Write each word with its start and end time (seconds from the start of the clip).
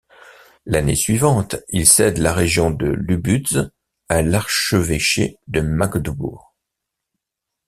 L’année 0.65 0.95
suivante, 0.95 1.57
il 1.69 1.85
cède 1.85 2.17
la 2.17 2.33
région 2.33 2.71
de 2.71 2.87
Lubusz 2.87 3.59
à 4.09 4.23
l’archevêché 4.23 5.37
de 5.45 5.61
Magdebourg. 5.61 6.55